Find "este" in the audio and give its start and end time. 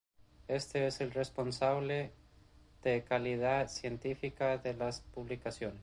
0.47-0.87